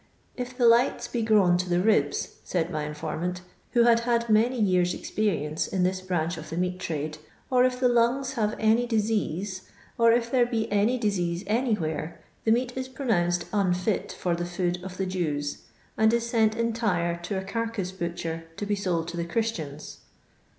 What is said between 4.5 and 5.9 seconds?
years' ex perience in